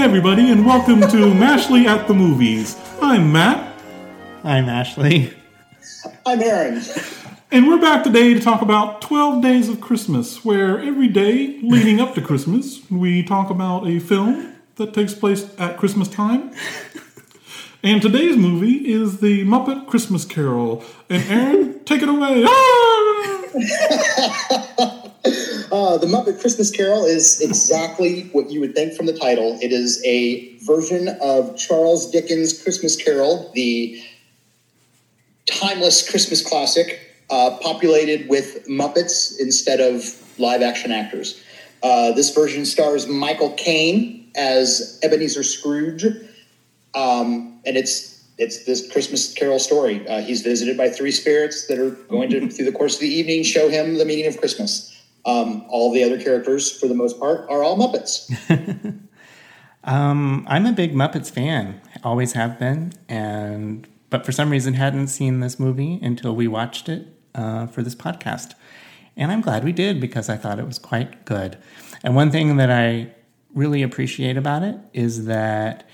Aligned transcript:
Hi, 0.00 0.06
everybody, 0.06 0.50
and 0.50 0.64
welcome 0.64 1.02
to 1.02 1.06
Mashley 1.34 1.84
at 1.84 2.08
the 2.08 2.14
Movies. 2.14 2.74
I'm 3.02 3.30
Matt, 3.32 3.78
I'm 4.42 4.66
Ashley. 4.66 5.34
I'm 6.24 6.40
Aaron. 6.40 6.82
and 7.50 7.68
we're 7.68 7.78
back 7.78 8.02
today 8.02 8.32
to 8.32 8.40
talk 8.40 8.62
about 8.62 9.02
12 9.02 9.42
Days 9.42 9.68
of 9.68 9.82
Christmas, 9.82 10.42
where 10.42 10.80
every 10.80 11.06
day 11.06 11.60
leading 11.62 12.00
up 12.00 12.14
to 12.14 12.22
Christmas, 12.22 12.80
we 12.90 13.22
talk 13.22 13.50
about 13.50 13.86
a 13.86 13.98
film 13.98 14.54
that 14.76 14.94
takes 14.94 15.12
place 15.12 15.54
at 15.58 15.76
Christmas 15.76 16.08
time. 16.08 16.50
And 17.82 18.00
today's 18.00 18.38
movie 18.38 18.90
is 18.90 19.20
The 19.20 19.44
Muppet 19.44 19.86
Christmas 19.86 20.24
Carol. 20.24 20.82
And 21.10 21.30
Aaron, 21.30 21.84
take 21.84 22.00
it 22.00 22.08
away. 22.08 22.46
Ah! 22.46 22.86
Uh, 25.72 25.96
the 25.96 26.06
Muppet 26.06 26.40
Christmas 26.40 26.68
Carol 26.68 27.04
is 27.04 27.40
exactly 27.40 28.22
what 28.32 28.50
you 28.50 28.58
would 28.58 28.74
think 28.74 28.92
from 28.94 29.06
the 29.06 29.12
title. 29.12 29.56
It 29.62 29.72
is 29.72 30.04
a 30.04 30.56
version 30.58 31.08
of 31.20 31.56
Charles 31.56 32.10
Dickens' 32.10 32.60
Christmas 32.60 32.96
Carol, 32.96 33.52
the 33.54 34.02
timeless 35.46 36.08
Christmas 36.10 36.44
classic, 36.44 36.98
uh, 37.30 37.56
populated 37.60 38.28
with 38.28 38.66
Muppets 38.66 39.38
instead 39.38 39.80
of 39.80 40.02
live 40.40 40.60
action 40.60 40.90
actors. 40.90 41.40
Uh, 41.84 42.10
this 42.12 42.34
version 42.34 42.64
stars 42.64 43.06
Michael 43.06 43.52
Caine 43.52 44.28
as 44.34 44.98
Ebenezer 45.04 45.44
Scrooge, 45.44 46.04
um, 46.94 47.60
and 47.64 47.76
it's 47.76 48.24
it's 48.38 48.64
this 48.64 48.90
Christmas 48.90 49.34
Carol 49.34 49.58
story. 49.58 50.06
Uh, 50.08 50.20
he's 50.20 50.40
visited 50.40 50.76
by 50.76 50.88
three 50.88 51.12
spirits 51.12 51.66
that 51.68 51.78
are 51.78 51.90
going 51.90 52.30
to, 52.30 52.48
through 52.48 52.64
the 52.64 52.72
course 52.72 52.94
of 52.94 53.00
the 53.00 53.08
evening, 53.08 53.44
show 53.44 53.68
him 53.68 53.98
the 53.98 54.04
meaning 54.04 54.26
of 54.26 54.38
Christmas. 54.38 54.89
Um, 55.24 55.64
all 55.68 55.92
the 55.92 56.02
other 56.02 56.20
characters, 56.20 56.70
for 56.70 56.88
the 56.88 56.94
most 56.94 57.18
part, 57.18 57.48
are 57.50 57.62
all 57.62 57.76
Muppets. 57.76 58.30
Um, 59.84 60.44
I'm 60.48 60.66
a 60.66 60.72
big 60.72 60.94
Muppets 60.94 61.30
fan, 61.30 61.80
always 62.04 62.34
have 62.34 62.58
been, 62.58 62.92
and 63.08 63.88
but 64.10 64.26
for 64.26 64.32
some 64.32 64.50
reason 64.50 64.74
hadn't 64.74 65.06
seen 65.06 65.40
this 65.40 65.58
movie 65.58 65.98
until 66.02 66.34
we 66.34 66.48
watched 66.48 66.88
it 66.88 67.06
uh, 67.34 67.66
for 67.66 67.82
this 67.82 67.94
podcast, 67.94 68.52
and 69.16 69.32
I'm 69.32 69.40
glad 69.40 69.64
we 69.64 69.72
did 69.72 70.00
because 70.00 70.28
I 70.28 70.36
thought 70.36 70.58
it 70.58 70.66
was 70.66 70.78
quite 70.78 71.24
good. 71.24 71.56
And 72.04 72.14
one 72.14 72.30
thing 72.30 72.56
that 72.56 72.70
I 72.70 73.12
really 73.54 73.82
appreciate 73.82 74.36
about 74.36 74.62
it 74.62 74.76
is 74.92 75.24
that 75.26 75.88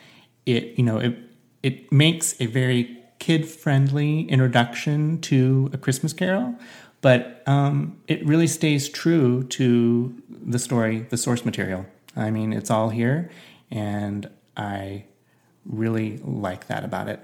it, 0.46 0.76
you 0.76 0.84
know, 0.84 0.98
it 0.98 1.16
it 1.62 1.92
makes 1.92 2.40
a 2.40 2.46
very 2.46 2.98
kid 3.20 3.48
friendly 3.48 4.22
introduction 4.22 5.20
to 5.20 5.70
a 5.72 5.78
Christmas 5.78 6.12
Carol, 6.12 6.56
but 7.00 7.42
um, 7.46 7.98
it 8.08 8.24
really 8.26 8.46
stays 8.46 8.88
true 8.88 9.44
to 9.44 10.14
the 10.28 10.58
story, 10.58 11.00
the 11.10 11.16
source 11.16 11.44
material. 11.44 11.86
I 12.16 12.30
mean, 12.30 12.52
it's 12.52 12.70
all 12.70 12.88
here, 12.90 13.30
and 13.70 14.28
I 14.56 15.04
really 15.64 16.18
like 16.18 16.68
that 16.68 16.84
about 16.84 17.08
it. 17.08 17.20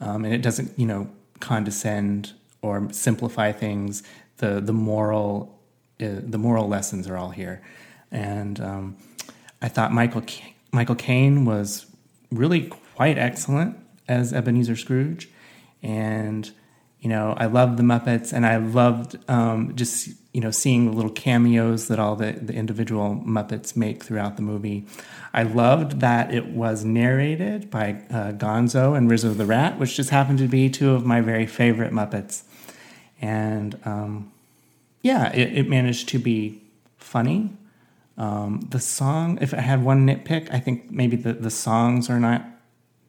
Um, 0.00 0.24
and 0.24 0.34
it 0.34 0.42
doesn't, 0.42 0.78
you 0.78 0.86
know, 0.86 1.08
condescend 1.40 2.32
or 2.62 2.88
simplify 2.92 3.52
things. 3.52 4.02
The 4.38 4.60
the 4.60 4.72
moral 4.72 5.58
uh, 6.00 6.20
the 6.20 6.38
moral 6.38 6.68
lessons 6.68 7.08
are 7.08 7.16
all 7.16 7.30
here, 7.30 7.62
and 8.10 8.60
um, 8.60 8.96
I 9.62 9.68
thought 9.68 9.92
Michael 9.92 10.22
Ca- 10.22 10.54
Michael 10.72 10.96
Caine 10.96 11.44
was 11.44 11.86
really 12.30 12.66
quite 12.96 13.16
excellent 13.16 13.78
as 14.08 14.32
Ebenezer 14.32 14.76
Scrooge, 14.76 15.28
and 15.82 16.50
you 17.04 17.10
know 17.10 17.34
I 17.36 17.44
loved 17.44 17.76
the 17.76 17.82
Muppets, 17.82 18.32
and 18.32 18.46
I 18.46 18.56
loved 18.56 19.18
um, 19.28 19.76
just 19.76 20.08
you 20.32 20.40
know 20.40 20.50
seeing 20.50 20.86
the 20.86 20.92
little 20.92 21.10
cameos 21.10 21.88
that 21.88 21.98
all 21.98 22.16
the, 22.16 22.32
the 22.32 22.54
individual 22.54 23.22
Muppets 23.26 23.76
make 23.76 24.02
throughout 24.02 24.36
the 24.36 24.42
movie. 24.42 24.86
I 25.34 25.42
loved 25.42 26.00
that 26.00 26.32
it 26.32 26.46
was 26.46 26.82
narrated 26.82 27.70
by 27.70 28.02
uh, 28.10 28.32
Gonzo 28.32 28.96
and 28.96 29.10
Rizzo 29.10 29.34
the 29.34 29.44
Rat, 29.44 29.78
which 29.78 29.96
just 29.96 30.08
happened 30.08 30.38
to 30.38 30.48
be 30.48 30.70
two 30.70 30.92
of 30.92 31.04
my 31.04 31.20
very 31.20 31.46
favorite 31.46 31.92
Muppets, 31.92 32.44
and 33.20 33.78
um, 33.84 34.32
yeah, 35.02 35.30
it, 35.34 35.58
it 35.58 35.68
managed 35.68 36.08
to 36.08 36.18
be 36.18 36.62
funny. 36.96 37.50
Um, 38.16 38.66
the 38.70 38.80
song, 38.80 39.36
if 39.42 39.52
I 39.52 39.60
had 39.60 39.84
one 39.84 40.06
nitpick, 40.06 40.48
I 40.50 40.58
think 40.58 40.90
maybe 40.90 41.16
the, 41.16 41.34
the 41.34 41.50
songs 41.50 42.08
are 42.08 42.18
not 42.18 42.46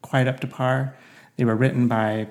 quite 0.01 0.28
up 0.28 0.41
to 0.41 0.47
par. 0.47 0.97
They 1.38 1.45
were 1.45 1.55
written 1.55 1.88
by 1.88 2.28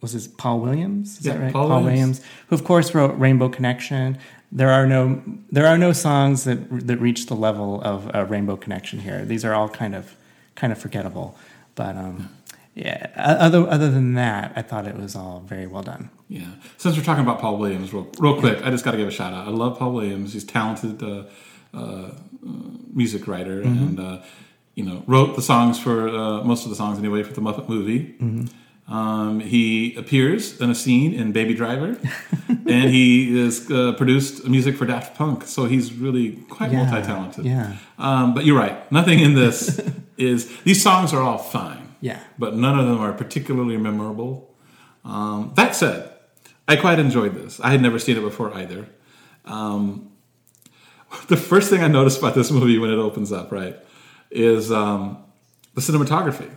was 0.00 0.12
this 0.14 0.26
Paul 0.26 0.60
Williams? 0.60 1.18
Is 1.18 1.26
Yeah, 1.26 1.34
that 1.34 1.40
right? 1.42 1.52
Paul 1.52 1.82
Williams. 1.84 2.20
who 2.48 2.54
of 2.54 2.64
course 2.64 2.94
wrote 2.94 3.18
Rainbow 3.18 3.48
Connection. 3.48 4.18
There 4.52 4.70
are 4.70 4.86
no 4.86 5.22
there 5.52 5.66
are 5.66 5.78
no 5.78 5.92
songs 5.92 6.44
that 6.44 6.86
that 6.86 6.96
reach 6.98 7.26
the 7.26 7.34
level 7.36 7.80
of 7.82 8.10
uh, 8.14 8.24
Rainbow 8.26 8.56
Connection 8.56 9.00
here. 9.00 9.24
These 9.24 9.44
are 9.44 9.54
all 9.54 9.68
kind 9.68 9.94
of 9.94 10.16
kind 10.56 10.72
of 10.72 10.78
forgettable. 10.78 11.36
But 11.74 11.96
um, 11.96 12.30
yeah, 12.74 13.08
other 13.16 13.68
other 13.68 13.90
than 13.90 14.14
that, 14.14 14.52
I 14.56 14.62
thought 14.62 14.86
it 14.86 14.96
was 14.96 15.14
all 15.14 15.40
very 15.46 15.66
well 15.66 15.82
done. 15.82 16.10
Yeah. 16.28 16.46
Since 16.78 16.96
we're 16.96 17.04
talking 17.04 17.24
about 17.24 17.40
Paul 17.40 17.58
Williams, 17.58 17.92
real, 17.92 18.08
real 18.18 18.38
quick, 18.38 18.64
I 18.64 18.70
just 18.70 18.84
got 18.84 18.92
to 18.92 18.96
give 18.96 19.08
a 19.08 19.10
shout 19.10 19.32
out. 19.34 19.46
I 19.48 19.50
love 19.50 19.78
Paul 19.78 19.92
Williams. 19.92 20.32
He's 20.32 20.44
a 20.44 20.46
talented 20.46 21.02
uh, 21.02 21.24
uh, 21.74 22.10
music 22.92 23.26
writer, 23.26 23.60
and 23.62 23.98
uh, 24.00 24.22
you 24.74 24.84
know, 24.84 25.02
wrote 25.06 25.36
the 25.36 25.42
songs 25.42 25.78
for 25.78 26.08
uh, 26.08 26.42
most 26.44 26.64
of 26.64 26.70
the 26.70 26.76
songs 26.76 26.98
anyway 26.98 27.22
for 27.22 27.32
the 27.32 27.40
Muppet 27.40 27.68
movie. 27.68 28.14
Um, 28.90 29.38
he 29.38 29.94
appears 29.94 30.60
in 30.60 30.68
a 30.68 30.74
scene 30.74 31.14
in 31.14 31.30
Baby 31.30 31.54
Driver, 31.54 31.96
and 32.48 32.90
he 32.90 33.38
is 33.38 33.70
uh, 33.70 33.92
produced 33.92 34.44
music 34.48 34.76
for 34.76 34.84
Daft 34.84 35.16
Punk. 35.16 35.44
So 35.44 35.66
he's 35.66 35.92
really 35.94 36.32
quite 36.48 36.72
Yeah, 36.72 36.84
multi-talented. 36.90 37.44
yeah. 37.44 37.76
Um, 37.98 38.34
but 38.34 38.44
you're 38.44 38.58
right. 38.58 38.90
Nothing 38.90 39.20
in 39.20 39.34
this 39.34 39.80
is. 40.18 40.50
These 40.64 40.82
songs 40.82 41.12
are 41.12 41.22
all 41.22 41.38
fine. 41.38 41.94
Yeah. 42.00 42.20
But 42.36 42.56
none 42.56 42.78
of 42.78 42.86
them 42.86 42.98
are 42.98 43.12
particularly 43.12 43.76
memorable. 43.76 44.52
Um, 45.04 45.52
that 45.54 45.76
said, 45.76 46.10
I 46.66 46.74
quite 46.76 46.98
enjoyed 46.98 47.34
this. 47.36 47.60
I 47.60 47.70
had 47.70 47.80
never 47.82 47.98
seen 48.00 48.16
it 48.16 48.22
before 48.22 48.52
either. 48.54 48.88
Um, 49.44 50.10
the 51.28 51.36
first 51.36 51.70
thing 51.70 51.82
I 51.82 51.88
noticed 51.88 52.18
about 52.18 52.34
this 52.34 52.50
movie 52.50 52.78
when 52.78 52.90
it 52.90 52.98
opens 52.98 53.30
up, 53.30 53.52
right, 53.52 53.76
is 54.32 54.72
um, 54.72 55.18
the 55.74 55.80
cinematography. 55.80 56.50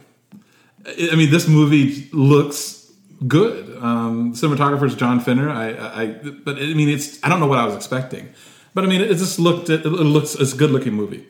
I 0.86 1.16
mean, 1.16 1.32
this 1.32 1.48
movie 1.48 2.10
looks 2.12 2.92
good. 3.28 3.78
Um, 3.78 4.34
cinematographer 4.34 4.86
is 4.86 4.96
John 4.96 5.20
Fenner. 5.20 5.50
I, 5.50 5.70
I, 5.70 6.06
but 6.08 6.58
I 6.58 6.74
mean, 6.74 6.90
it's. 6.90 7.24
I 7.24 7.30
don't 7.30 7.40
know 7.40 7.48
what 7.48 7.60
I 7.60 7.66
was 7.66 7.76
expecting, 7.76 8.34
but 8.74 8.84
I 8.84 8.88
mean, 8.88 9.02
it 9.02 9.16
just 9.16 9.40
looked. 9.40 9.70
It, 9.70 9.86
it 9.86 9.90
looks. 9.90 10.36
It's 10.36 10.54
a 10.54 10.58
good 10.58 10.72
looking 10.72 10.94
movie. 10.94 11.28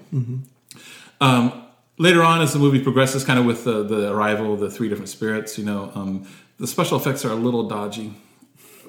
Um, 1.21 1.63
later 1.97 2.23
on, 2.23 2.41
as 2.41 2.53
the 2.53 2.59
movie 2.59 2.81
progresses, 2.81 3.23
kind 3.23 3.39
of 3.39 3.45
with 3.45 3.63
the, 3.63 3.83
the 3.83 4.11
arrival 4.11 4.53
of 4.53 4.59
the 4.59 4.69
three 4.69 4.89
different 4.89 5.09
spirits, 5.09 5.57
you 5.57 5.65
know, 5.65 5.91
um, 5.95 6.27
the 6.57 6.67
special 6.67 6.97
effects 6.97 7.25
are 7.25 7.31
a 7.31 7.35
little 7.35 7.67
dodgy, 7.67 8.13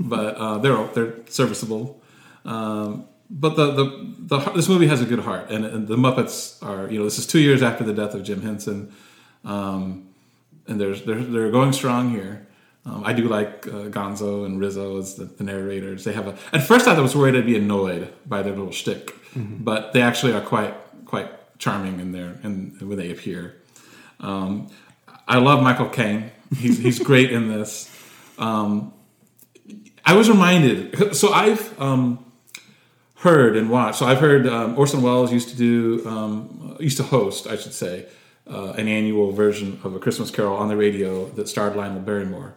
but 0.01 0.37
uh, 0.37 0.59
they're 0.59 0.87
they're 0.89 1.15
serviceable. 1.29 2.03
Um, 2.45 3.07
but 3.31 3.57
the, 3.57 3.73
the 3.73 4.15
the 4.19 4.39
this 4.53 4.69
movie 4.69 4.87
has 4.87 5.01
a 5.01 5.07
good 5.07 5.21
heart, 5.21 5.51
and, 5.51 5.65
and 5.65 5.89
the 5.89 5.97
Muppets 5.97 6.63
are 6.63 6.91
you 6.91 6.99
know 6.99 7.05
this 7.05 7.19
is 7.19 7.27
two 7.27 7.41
years 7.41 7.63
after 7.63 7.85
the 7.85 7.93
death 7.93 8.15
of 8.15 8.23
Jim 8.23 8.43
Henson, 8.43 8.93
um, 9.45 10.09
and 10.67 10.81
they're 10.81 10.95
they're 10.95 11.23
they're 11.23 11.51
going 11.51 11.73
strong 11.73 12.11
here. 12.11 12.47
Um, 12.87 13.03
I 13.05 13.15
do 13.15 13.29
like 13.29 13.67
uh, 13.67 13.89
Gonzo 13.89 14.45
and 14.45 14.61
Rizzo 14.61 14.99
as 14.99 15.15
the, 15.15 15.25
the 15.25 15.45
narrators. 15.45 16.05
They 16.05 16.13
have 16.13 16.27
a. 16.27 16.37
At 16.53 16.65
first, 16.67 16.87
I 16.87 16.99
was 17.01 17.17
worried 17.17 17.35
I'd 17.35 17.47
be 17.47 17.57
annoyed 17.57 18.13
by 18.27 18.43
their 18.43 18.55
little 18.55 18.73
shtick, 18.73 19.15
but 19.37 19.93
they 19.93 20.03
actually 20.03 20.33
are 20.33 20.43
quite 20.43 20.75
quite 21.07 21.31
charming 21.59 22.01
in 22.01 22.13
there 22.13 22.39
and 22.43 22.81
when 22.81 22.99
they 22.99 23.11
appear. 23.11 23.57
Um, 24.21 24.69
I 25.27 25.39
love 25.39 25.63
Michael 25.63 25.89
Caine. 25.89 26.31
He's 26.57 26.79
he's 26.79 26.99
great 27.11 27.31
in 27.33 27.49
this. 27.49 27.91
Um, 28.39 28.93
I 30.05 30.15
was 30.15 30.29
reminded. 30.29 31.17
So 31.17 31.33
I've 31.33 31.81
um, 31.81 32.25
heard 33.17 33.57
and 33.57 33.71
watched. 33.71 33.99
So 33.99 34.07
I've 34.07 34.21
heard 34.21 34.47
um, 34.47 34.79
Orson 34.79 35.01
Welles 35.01 35.33
used 35.33 35.49
to 35.49 35.57
do 35.57 36.07
um, 36.07 36.77
used 36.79 36.99
to 36.99 37.03
host, 37.03 37.47
I 37.47 37.57
should 37.57 37.73
say, 37.73 38.07
uh, 38.51 38.73
an 38.73 38.89
annual 38.89 39.33
version 39.33 39.81
of 39.85 39.95
a 39.95 39.99
Christmas 39.99 40.31
Carol 40.31 40.57
on 40.57 40.69
the 40.69 40.77
radio 40.77 41.27
that 41.31 41.49
starred 41.49 41.77
Lionel 41.77 42.01
Barrymore 42.01 42.55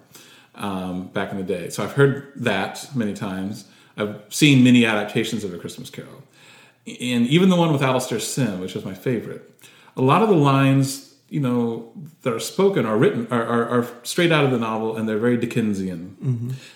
um, 0.56 1.08
back 1.08 1.32
in 1.32 1.38
the 1.38 1.44
day. 1.44 1.70
So 1.70 1.84
I've 1.84 1.94
heard 1.94 2.34
that 2.36 2.90
many 2.96 3.14
times. 3.14 3.66
I've 3.96 4.22
seen 4.30 4.64
many 4.64 4.86
adaptations 4.86 5.44
of 5.44 5.54
a 5.54 5.58
Christmas 5.58 5.90
Carol, 5.90 6.24
and 6.86 7.28
even 7.28 7.50
the 7.50 7.56
one 7.56 7.72
with 7.72 7.82
Alastair 7.82 8.20
Sim, 8.20 8.60
which 8.60 8.76
was 8.76 8.86
my 8.86 8.94
favorite. 8.94 9.50
A 9.96 10.02
lot 10.02 10.22
of 10.22 10.30
the 10.30 10.36
lines, 10.36 11.16
you 11.30 11.40
know, 11.40 11.92
that 12.22 12.32
are 12.32 12.40
spoken 12.40 12.86
are 12.86 12.98
written 12.98 13.28
are, 13.32 13.44
are, 13.44 13.68
are 13.80 13.88
straight 14.04 14.32
out 14.32 14.46
of 14.46 14.52
the 14.52 14.60
novel, 14.60 14.96
and 14.96 15.10
they're 15.10 15.18
very 15.18 15.38
Dickensian. 15.38 16.16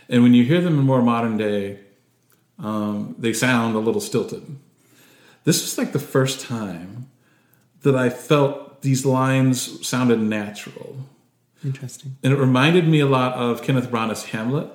And 0.09 0.23
when 0.23 0.33
you 0.33 0.43
hear 0.43 0.61
them 0.61 0.79
in 0.79 0.85
more 0.85 1.01
modern 1.01 1.37
day, 1.37 1.79
um, 2.57 3.15
they 3.19 3.33
sound 3.33 3.75
a 3.75 3.79
little 3.79 4.01
stilted. 4.01 4.43
This 5.43 5.61
was 5.61 5.77
like 5.77 5.91
the 5.91 5.99
first 5.99 6.41
time 6.41 7.09
that 7.81 7.95
I 7.95 8.09
felt 8.09 8.70
these 8.81 9.05
lines 9.05 9.87
sounded 9.87 10.19
natural. 10.19 10.97
Interesting. 11.63 12.17
And 12.23 12.33
it 12.33 12.37
reminded 12.37 12.87
me 12.87 12.99
a 12.99 13.05
lot 13.05 13.33
of 13.33 13.61
Kenneth 13.61 13.89
Branagh's 13.91 14.25
Hamlet, 14.25 14.67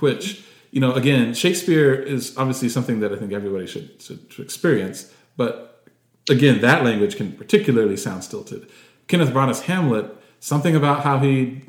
which, 0.00 0.44
you 0.70 0.80
know, 0.80 0.92
again, 0.92 1.34
Shakespeare 1.34 1.94
is 1.94 2.36
obviously 2.36 2.68
something 2.68 3.00
that 3.00 3.12
I 3.12 3.16
think 3.16 3.32
everybody 3.32 3.66
should, 3.66 4.02
should, 4.02 4.32
should 4.32 4.44
experience, 4.44 5.12
but 5.36 5.86
again, 6.28 6.60
that 6.62 6.84
language 6.84 7.16
can 7.16 7.32
particularly 7.32 7.96
sound 7.96 8.24
stilted. 8.24 8.68
Kenneth 9.06 9.30
Branagh's 9.30 9.62
Hamlet, 9.62 10.06
something 10.40 10.74
about 10.74 11.04
how 11.04 11.18
he, 11.18 11.62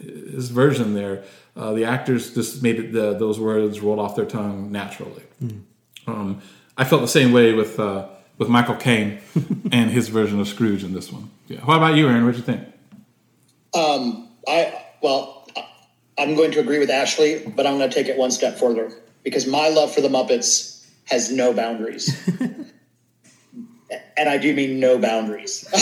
his 0.00 0.50
version 0.50 0.94
there, 0.94 1.24
uh, 1.56 1.72
the 1.72 1.84
actors 1.84 2.34
just 2.34 2.62
made 2.62 2.78
it, 2.78 2.92
the, 2.92 3.14
those 3.14 3.40
words 3.40 3.80
roll 3.80 3.98
off 3.98 4.14
their 4.14 4.26
tongue 4.26 4.70
naturally. 4.70 5.22
Um, 6.06 6.40
I 6.76 6.84
felt 6.84 7.02
the 7.02 7.08
same 7.08 7.32
way 7.32 7.52
with 7.52 7.80
uh, 7.80 8.08
with 8.38 8.48
Michael 8.48 8.76
Caine 8.76 9.20
and 9.72 9.90
his 9.90 10.08
version 10.08 10.40
of 10.40 10.48
Scrooge 10.48 10.84
in 10.84 10.94
this 10.94 11.12
one. 11.12 11.30
Yeah. 11.48 11.60
How 11.60 11.76
about 11.76 11.96
you, 11.96 12.08
Aaron? 12.08 12.24
What 12.24 12.32
do 12.32 12.38
you 12.38 12.44
think? 12.44 12.62
Um, 13.74 14.28
I 14.46 14.84
well, 15.02 15.46
I'm 16.18 16.34
going 16.34 16.50
to 16.52 16.60
agree 16.60 16.78
with 16.78 16.90
Ashley, 16.90 17.44
but 17.54 17.66
I'm 17.66 17.78
going 17.78 17.88
to 17.88 17.94
take 17.94 18.08
it 18.08 18.16
one 18.16 18.30
step 18.30 18.58
further 18.58 18.92
because 19.22 19.46
my 19.46 19.68
love 19.68 19.94
for 19.94 20.00
the 20.00 20.08
Muppets 20.08 20.86
has 21.04 21.30
no 21.30 21.52
boundaries. 21.52 22.16
and 24.16 24.28
I 24.28 24.38
do 24.38 24.54
mean 24.54 24.80
no 24.80 24.98
boundaries. 24.98 25.66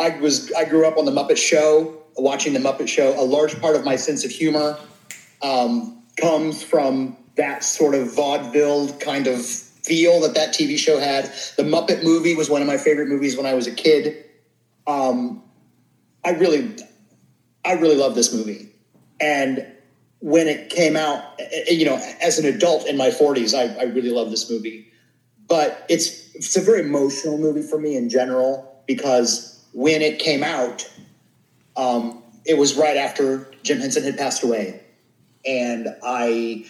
I 0.00 0.18
was 0.20 0.52
I 0.52 0.64
grew 0.64 0.86
up 0.86 0.96
on 0.96 1.04
the 1.04 1.12
Muppet 1.12 1.36
Show, 1.36 2.02
watching 2.16 2.52
the 2.52 2.60
Muppet 2.60 2.88
Show. 2.88 3.18
A 3.20 3.24
large 3.24 3.60
part 3.60 3.76
of 3.76 3.84
my 3.84 3.96
sense 3.96 4.24
of 4.24 4.30
humor 4.30 4.78
um, 5.42 6.02
comes 6.16 6.62
from 6.62 7.16
that 7.36 7.62
sort 7.62 7.94
of 7.94 8.14
vaudeville 8.14 8.92
kind 8.98 9.26
of 9.26 9.38
feel 9.84 10.20
that 10.20 10.34
that 10.34 10.50
TV 10.50 10.78
show 10.78 10.98
had. 10.98 11.24
The 11.56 11.62
Muppet 11.62 12.02
movie 12.02 12.34
was 12.34 12.50
one 12.50 12.62
of 12.62 12.68
my 12.68 12.76
favorite 12.76 13.08
movies 13.08 13.36
when 13.36 13.46
I 13.46 13.54
was 13.54 13.66
a 13.66 13.74
kid. 13.74 14.24
Um, 14.86 15.42
I 16.24 16.30
really, 16.30 16.76
I 17.64 17.72
really 17.72 17.96
love 17.96 18.14
this 18.14 18.34
movie, 18.34 18.70
and 19.20 19.66
when 20.20 20.48
it 20.48 20.68
came 20.68 20.96
out, 20.96 21.40
you 21.68 21.86
know, 21.86 21.96
as 22.22 22.38
an 22.38 22.44
adult 22.44 22.86
in 22.86 22.96
my 22.96 23.08
40s, 23.08 23.54
I, 23.54 23.80
I 23.80 23.84
really 23.84 24.10
love 24.10 24.30
this 24.30 24.50
movie. 24.50 24.86
But 25.48 25.84
it's 25.88 26.34
it's 26.34 26.56
a 26.56 26.60
very 26.60 26.80
emotional 26.82 27.38
movie 27.38 27.62
for 27.62 27.78
me 27.78 27.96
in 27.96 28.08
general 28.08 28.82
because 28.86 29.64
when 29.72 30.00
it 30.00 30.18
came 30.18 30.44
out, 30.44 30.88
um, 31.76 32.22
it 32.44 32.56
was 32.56 32.76
right 32.76 32.96
after 32.96 33.50
Jim 33.62 33.80
Henson 33.80 34.04
had 34.04 34.16
passed 34.16 34.44
away, 34.44 34.80
and 35.44 35.88
I, 36.04 36.66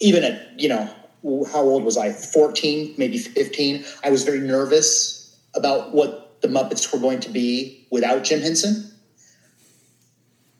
even 0.00 0.24
at 0.24 0.58
you 0.58 0.70
know, 0.70 0.90
how 1.22 1.62
old 1.62 1.84
was 1.84 1.96
I? 1.96 2.12
14, 2.12 2.94
maybe 2.96 3.18
15. 3.18 3.84
I 4.04 4.10
was 4.10 4.24
very 4.24 4.40
nervous 4.40 5.36
about 5.54 5.92
what 5.92 6.40
the 6.42 6.48
Muppets 6.48 6.92
were 6.92 7.00
going 7.00 7.20
to 7.20 7.30
be 7.30 7.86
without 7.90 8.24
Jim 8.24 8.40
Henson. 8.40 8.90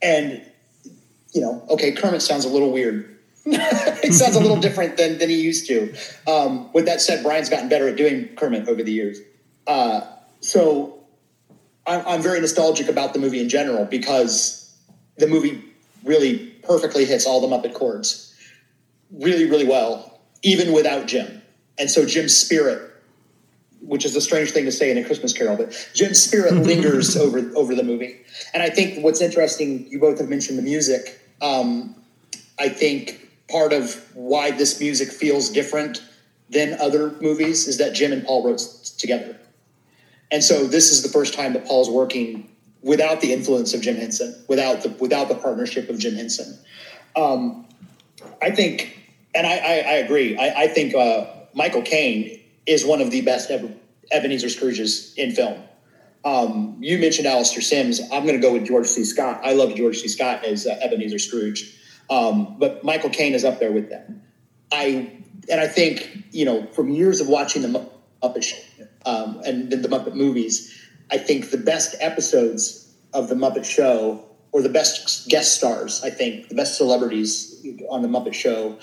And 0.02 0.44
you 1.34 1.40
know, 1.40 1.64
okay, 1.70 1.92
Kermit 1.92 2.22
sounds 2.22 2.44
a 2.44 2.48
little 2.48 2.72
weird. 2.72 3.16
it 3.46 4.12
sounds 4.12 4.36
a 4.36 4.40
little 4.40 4.60
different 4.60 4.96
than, 4.96 5.18
than 5.18 5.28
he 5.28 5.40
used 5.40 5.66
to. 5.68 5.94
Um, 6.26 6.72
with 6.72 6.86
that 6.86 7.00
said, 7.00 7.22
Brian's 7.22 7.48
gotten 7.48 7.68
better 7.68 7.88
at 7.88 7.96
doing 7.96 8.34
Kermit 8.36 8.68
over 8.68 8.82
the 8.82 8.92
years. 8.92 9.20
Uh, 9.66 10.00
so 10.40 10.98
I'm, 11.86 12.06
I'm 12.06 12.22
very 12.22 12.40
nostalgic 12.40 12.88
about 12.88 13.12
the 13.12 13.18
movie 13.18 13.40
in 13.40 13.48
general 13.48 13.84
because 13.84 14.76
the 15.16 15.26
movie 15.26 15.62
really 16.04 16.48
perfectly 16.62 17.04
hits 17.04 17.26
all 17.26 17.40
the 17.40 17.46
Muppet 17.46 17.74
chords 17.74 18.34
really, 19.10 19.48
really 19.48 19.66
well, 19.66 20.17
even 20.42 20.72
without 20.72 21.06
Jim. 21.06 21.42
And 21.78 21.90
so 21.90 22.04
Jim's 22.04 22.36
spirit, 22.36 22.90
which 23.80 24.04
is 24.04 24.16
a 24.16 24.20
strange 24.20 24.50
thing 24.50 24.64
to 24.64 24.72
say 24.72 24.90
in 24.90 24.98
a 24.98 25.04
Christmas 25.04 25.32
Carol, 25.32 25.56
but 25.56 25.90
Jim's 25.94 26.20
spirit 26.20 26.54
lingers 26.66 27.16
over 27.16 27.50
over 27.54 27.74
the 27.74 27.84
movie. 27.84 28.16
And 28.52 28.62
I 28.62 28.70
think 28.70 29.04
what's 29.04 29.20
interesting, 29.20 29.86
you 29.90 29.98
both 29.98 30.18
have 30.18 30.28
mentioned 30.28 30.58
the 30.58 30.62
music. 30.62 31.20
Um, 31.40 31.94
I 32.58 32.68
think 32.68 33.28
part 33.48 33.72
of 33.72 33.94
why 34.14 34.50
this 34.50 34.80
music 34.80 35.08
feels 35.08 35.48
different 35.50 36.02
than 36.50 36.78
other 36.80 37.12
movies 37.20 37.68
is 37.68 37.78
that 37.78 37.94
Jim 37.94 38.12
and 38.12 38.24
Paul 38.24 38.44
wrote 38.44 38.58
together. 38.98 39.38
And 40.30 40.42
so 40.42 40.66
this 40.66 40.90
is 40.90 41.02
the 41.02 41.08
first 41.08 41.34
time 41.34 41.52
that 41.54 41.66
Paul's 41.66 41.88
working 41.88 42.48
without 42.82 43.20
the 43.20 43.32
influence 43.32 43.74
of 43.74 43.80
Jim 43.80 43.96
Henson, 43.96 44.34
without 44.48 44.82
the 44.82 44.90
without 44.90 45.28
the 45.28 45.34
partnership 45.34 45.88
of 45.88 45.98
Jim 45.98 46.14
Henson. 46.14 46.58
Um, 47.16 47.66
I 48.42 48.50
think, 48.50 49.07
and 49.34 49.46
I, 49.46 49.56
I, 49.56 49.72
I 49.72 49.94
agree. 49.94 50.36
I, 50.36 50.64
I 50.64 50.68
think 50.68 50.94
uh, 50.94 51.26
Michael 51.54 51.82
Caine 51.82 52.40
is 52.66 52.84
one 52.84 53.00
of 53.00 53.10
the 53.10 53.20
best 53.22 53.50
Ebenezer 53.50 54.48
Scrooges 54.48 55.16
in 55.16 55.32
film. 55.32 55.62
Um, 56.24 56.76
you 56.80 56.98
mentioned 56.98 57.26
Alastair 57.26 57.62
Sims. 57.62 58.00
I'm 58.12 58.24
going 58.24 58.34
to 58.34 58.42
go 58.42 58.52
with 58.52 58.66
George 58.66 58.86
C. 58.86 59.04
Scott. 59.04 59.40
I 59.44 59.52
love 59.54 59.74
George 59.74 59.98
C. 59.98 60.08
Scott 60.08 60.44
as 60.44 60.66
uh, 60.66 60.78
Ebenezer 60.82 61.18
Scrooge, 61.18 61.74
um, 62.10 62.56
but 62.58 62.84
Michael 62.84 63.10
Caine 63.10 63.34
is 63.34 63.44
up 63.44 63.60
there 63.60 63.72
with 63.72 63.88
them. 63.88 64.22
I 64.72 65.10
and 65.50 65.60
I 65.60 65.68
think 65.68 66.24
you 66.32 66.44
know 66.44 66.66
from 66.72 66.90
years 66.90 67.20
of 67.20 67.28
watching 67.28 67.62
the 67.62 67.88
Muppet 68.22 68.42
Show 68.42 68.58
um, 69.06 69.40
and 69.46 69.70
the 69.70 69.88
Muppet 69.88 70.14
movies, 70.14 70.86
I 71.10 71.18
think 71.18 71.50
the 71.50 71.58
best 71.58 71.94
episodes 72.00 72.92
of 73.14 73.28
the 73.28 73.34
Muppet 73.34 73.64
Show 73.64 74.24
or 74.52 74.62
the 74.62 74.68
best 74.68 75.28
guest 75.28 75.56
stars, 75.56 76.02
I 76.02 76.10
think 76.10 76.48
the 76.48 76.54
best 76.54 76.76
celebrities 76.76 77.64
on 77.90 78.02
the 78.02 78.08
Muppet 78.08 78.34
Show 78.34 78.78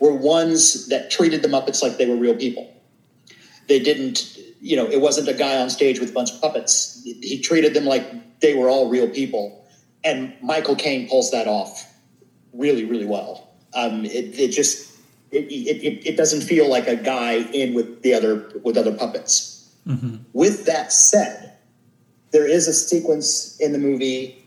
were 0.00 0.14
ones 0.14 0.88
that 0.88 1.10
treated 1.10 1.42
the 1.42 1.48
Muppets 1.48 1.82
like 1.82 1.98
they 1.98 2.06
were 2.06 2.16
real 2.16 2.34
people. 2.34 2.74
They 3.68 3.78
didn't, 3.78 4.36
you 4.60 4.76
know, 4.76 4.86
it 4.86 5.00
wasn't 5.00 5.28
a 5.28 5.34
guy 5.34 5.58
on 5.58 5.70
stage 5.70 6.00
with 6.00 6.10
a 6.10 6.12
bunch 6.12 6.32
of 6.32 6.40
puppets. 6.40 7.00
He 7.04 7.40
treated 7.40 7.74
them 7.74 7.84
like 7.84 8.40
they 8.40 8.54
were 8.54 8.68
all 8.68 8.88
real 8.88 9.08
people. 9.08 9.64
And 10.02 10.34
Michael 10.42 10.74
Caine 10.74 11.08
pulls 11.08 11.30
that 11.30 11.46
off 11.46 11.86
really, 12.52 12.84
really 12.84 13.06
well. 13.06 13.50
Um, 13.74 14.04
it, 14.04 14.38
it 14.38 14.48
just 14.48 14.90
it, 15.30 15.44
it, 15.44 16.06
it 16.06 16.16
doesn't 16.16 16.40
feel 16.40 16.68
like 16.68 16.88
a 16.88 16.96
guy 16.96 17.34
in 17.34 17.74
with 17.74 18.02
the 18.02 18.14
other 18.14 18.50
with 18.64 18.76
other 18.76 18.92
puppets. 18.92 19.72
With 20.32 20.66
that 20.66 20.92
said, 20.92 21.52
there 22.32 22.46
is 22.46 22.66
a 22.66 22.72
sequence 22.72 23.56
in 23.60 23.72
the 23.72 23.78
movie. 23.78 24.39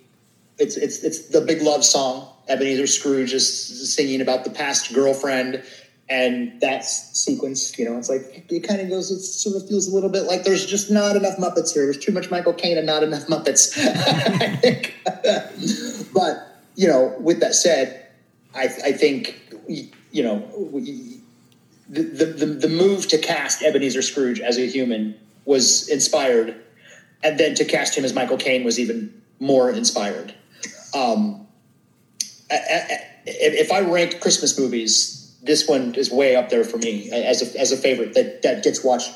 It's 0.60 0.78
it's 0.78 1.04
it's 1.04 1.30
the 1.30 1.42
big 1.42 1.62
love 1.62 1.84
song. 1.84 2.30
Ebenezer 2.48 2.88
Scrooge 2.88 3.34
is 3.34 3.94
singing 3.96 4.22
about 4.22 4.44
the 4.44 4.50
past 4.50 4.94
girlfriend, 4.94 5.64
and 6.10 6.60
that 6.62 6.84
sequence, 6.86 7.78
you 7.80 7.86
know, 7.86 7.98
it's 7.98 8.10
like 8.10 8.46
it 8.52 8.68
kind 8.68 8.82
of 8.82 8.90
goes. 8.90 9.10
It 9.10 9.22
sort 9.22 9.56
of 9.56 9.68
feels 9.68 9.88
a 9.88 9.94
little 9.94 10.10
bit 10.10 10.24
like 10.24 10.44
there's 10.44 10.66
just 10.66 10.92
not 10.92 11.16
enough 11.16 11.38
Muppets 11.38 11.74
here. 11.74 11.86
There's 11.86 11.98
too 11.98 12.12
much 12.12 12.30
Michael 12.30 12.54
Caine 12.54 12.78
and 12.78 12.86
not 12.86 13.04
enough 13.04 13.28
Muppets. 13.28 13.74
But 16.14 16.60
you 16.76 16.88
know, 16.88 17.16
with 17.20 17.40
that 17.40 17.56
said, 17.56 18.08
I, 18.54 18.64
I 18.64 18.92
think 18.92 19.40
you 19.68 20.24
know 20.24 20.36
we- 20.56 21.22
the 21.90 22.04
the 22.04 22.46
the 22.46 22.70
move 22.70 23.08
to 23.10 23.18
cast 23.18 23.62
Ebenezer 23.62 24.02
Scrooge 24.02 24.40
as 24.40 24.58
a 24.58 24.68
human 24.68 25.16
was 25.46 25.90
inspired, 25.90 26.56
and 27.24 27.40
then 27.40 27.56
to 27.56 27.66
cast 27.66 27.98
him 27.98 28.06
as 28.06 28.14
Michael 28.14 28.38
Caine 28.38 28.64
was 28.64 28.80
even 28.80 29.22
more 29.40 29.70
inspired. 29.70 30.34
Um, 30.94 31.48
I- 32.52 32.56
I- 32.56 33.00
if 33.26 33.54
if 33.66 33.72
I 33.72 33.80
rank 33.82 34.20
Christmas 34.22 34.58
movies, 34.60 35.32
this 35.42 35.68
one 35.68 35.96
is 35.96 36.12
way 36.12 36.36
up 36.36 36.50
there 36.50 36.64
for 36.64 36.78
me 36.78 37.10
as 37.12 37.42
a, 37.42 37.60
as 37.60 37.72
a 37.72 37.78
favorite 37.78 38.14
that, 38.16 38.42
that 38.44 38.64
gets 38.64 38.84
watched 38.84 39.12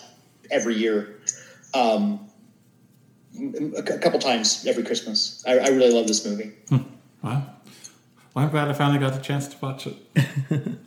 every 0.50 0.76
year, 0.76 1.20
um, 1.74 2.20
a 3.78 3.82
couple 3.84 4.20
times 4.20 4.66
every 4.66 4.84
Christmas. 4.84 5.44
I, 5.48 5.60
I 5.60 5.68
really 5.70 5.92
love 5.92 6.08
this 6.08 6.26
movie. 6.26 6.54
Wow. 6.72 7.44
Well, 8.34 8.46
I'm 8.46 8.50
glad 8.52 8.68
I 8.70 8.74
finally 8.74 9.00
got 9.00 9.14
the 9.14 9.20
chance 9.20 9.48
to 9.50 9.58
watch 9.62 9.88
it. 9.88 9.96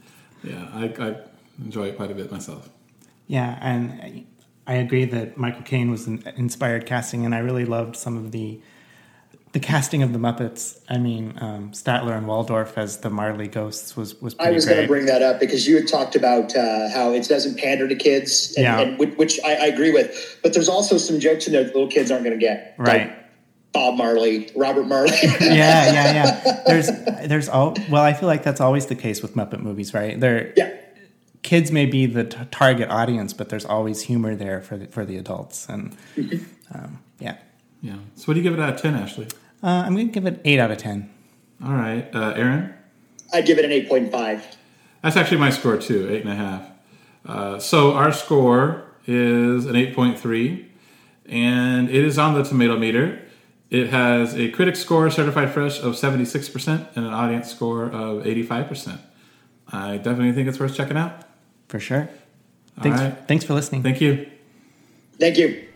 yeah, 0.44 0.68
I, 0.72 0.84
I 0.98 1.16
enjoy 1.62 1.88
it 1.88 1.96
quite 1.96 2.10
a 2.10 2.14
bit 2.14 2.30
myself. 2.32 2.68
Yeah, 3.26 3.58
and 3.60 3.92
I- 4.00 4.24
I 4.66 4.74
agree 4.74 5.04
that 5.06 5.36
Michael 5.36 5.62
Caine 5.62 5.90
was 5.90 6.06
an 6.06 6.22
inspired 6.36 6.86
casting, 6.86 7.24
and 7.24 7.34
I 7.34 7.38
really 7.38 7.64
loved 7.64 7.96
some 7.96 8.16
of 8.16 8.30
the 8.30 8.60
the 9.52 9.60
casting 9.60 10.02
of 10.02 10.12
the 10.12 10.18
Muppets. 10.18 10.78
I 10.88 10.98
mean, 10.98 11.36
um, 11.40 11.72
Statler 11.72 12.16
and 12.16 12.26
Waldorf 12.28 12.78
as 12.78 12.98
the 12.98 13.10
Marley 13.10 13.48
ghosts 13.48 13.96
was 13.96 14.20
was 14.20 14.34
pretty 14.34 14.50
I 14.50 14.54
was 14.54 14.64
going 14.64 14.80
to 14.80 14.86
bring 14.86 15.06
that 15.06 15.22
up 15.22 15.40
because 15.40 15.66
you 15.66 15.76
had 15.76 15.88
talked 15.88 16.14
about 16.14 16.54
uh, 16.54 16.88
how 16.90 17.12
it 17.12 17.26
doesn't 17.28 17.58
pander 17.58 17.88
to 17.88 17.96
kids, 17.96 18.54
and, 18.56 18.62
Yeah. 18.64 18.80
and 18.80 18.98
which, 18.98 19.14
which 19.16 19.40
I, 19.44 19.54
I 19.54 19.66
agree 19.66 19.90
with. 19.92 20.38
But 20.42 20.54
there's 20.54 20.68
also 20.68 20.98
some 20.98 21.18
jokes 21.18 21.46
in 21.46 21.52
there 21.52 21.64
that 21.64 21.74
little 21.74 21.90
kids 21.90 22.10
aren't 22.10 22.24
going 22.24 22.38
to 22.38 22.44
get, 22.44 22.74
Right. 22.78 23.08
Like 23.08 23.16
Bob 23.72 23.96
Marley, 23.96 24.50
Robert 24.56 24.86
Marley. 24.86 25.12
yeah, 25.22 25.38
yeah, 25.40 26.12
yeah. 26.12 26.62
There's, 26.66 26.90
there's 27.28 27.48
all. 27.48 27.76
Well, 27.88 28.02
I 28.02 28.12
feel 28.14 28.26
like 28.28 28.42
that's 28.42 28.60
always 28.60 28.86
the 28.86 28.96
case 28.96 29.22
with 29.22 29.34
Muppet 29.36 29.60
movies, 29.60 29.94
right? 29.94 30.18
They're 30.18 30.52
yeah, 30.56 30.74
kids 31.42 31.70
may 31.70 31.86
be 31.86 32.06
the 32.06 32.24
t- 32.24 32.38
target 32.50 32.88
audience, 32.90 33.32
but 33.32 33.48
there's 33.48 33.64
always 33.64 34.02
humor 34.02 34.34
there 34.34 34.60
for 34.60 34.76
the, 34.76 34.86
for 34.86 35.04
the 35.04 35.16
adults, 35.16 35.68
and 35.68 35.96
um, 36.74 36.98
yeah. 37.20 37.36
Yeah. 37.82 37.96
So, 38.16 38.24
what 38.26 38.34
do 38.34 38.40
you 38.40 38.42
give 38.42 38.52
it 38.58 38.60
out 38.60 38.74
of 38.74 38.82
10, 38.82 38.94
Ashley? 38.94 39.26
Uh, 39.62 39.84
I'm 39.86 39.94
gonna 39.94 40.04
give 40.06 40.26
it 40.26 40.40
eight 40.44 40.58
out 40.58 40.70
of 40.70 40.78
ten. 40.78 41.10
All 41.64 41.72
right. 41.72 42.08
Uh, 42.14 42.32
Aaron? 42.36 42.74
I'd 43.32 43.46
give 43.46 43.58
it 43.58 43.64
an 43.64 43.72
eight 43.72 43.88
point 43.88 44.10
five. 44.10 44.44
That's 45.02 45.16
actually 45.16 45.38
my 45.38 45.50
score, 45.50 45.76
too, 45.76 46.08
eight 46.10 46.22
and 46.22 46.30
a 46.30 46.34
half. 46.34 46.62
Uh, 47.24 47.58
so, 47.58 47.92
our 47.94 48.12
score 48.12 48.84
is 49.06 49.66
an 49.66 49.74
8.3, 49.74 50.66
and 51.26 51.88
it 51.88 52.04
is 52.04 52.18
on 52.18 52.34
the 52.34 52.42
tomato 52.42 52.78
meter. 52.78 53.22
It 53.70 53.88
has 53.90 54.34
a 54.34 54.50
critic 54.50 54.76
score 54.76 55.10
certified 55.10 55.50
fresh 55.50 55.80
of 55.80 55.94
76% 55.94 56.96
and 56.96 57.06
an 57.06 57.12
audience 57.12 57.50
score 57.50 57.84
of 57.84 58.24
85%. 58.24 58.98
I 59.72 59.96
definitely 59.96 60.32
think 60.32 60.48
it's 60.48 60.58
worth 60.58 60.74
checking 60.74 60.96
out. 60.96 61.24
For 61.68 61.78
sure. 61.78 62.08
Thanks, 62.82 63.00
right. 63.00 63.16
thanks 63.28 63.44
for 63.44 63.54
listening. 63.54 63.82
Thank 63.82 64.00
you. 64.00 64.28
Thank 65.18 65.36
you. 65.38 65.68